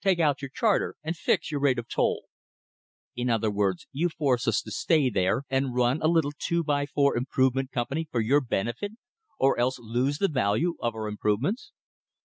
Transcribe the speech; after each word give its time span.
Take 0.00 0.20
out 0.20 0.40
your 0.42 0.48
charter 0.48 0.94
and 1.02 1.16
fix 1.16 1.50
your 1.50 1.58
rate 1.58 1.76
of 1.76 1.88
toll." 1.88 2.26
"In 3.16 3.28
other 3.28 3.50
words, 3.50 3.88
you 3.90 4.10
force 4.10 4.46
us 4.46 4.62
to 4.62 4.70
stay 4.70 5.10
there 5.10 5.42
and 5.50 5.74
run 5.74 6.00
a 6.02 6.06
little 6.06 6.30
two 6.38 6.62
by 6.62 6.86
four 6.86 7.16
Improvement 7.16 7.72
Company 7.72 8.06
for 8.08 8.20
your 8.20 8.40
benefit, 8.40 8.92
or 9.40 9.58
else 9.58 9.80
lose 9.80 10.18
the 10.18 10.28
value 10.28 10.76
of 10.78 10.94
our 10.94 11.08
improvements?" 11.08 11.72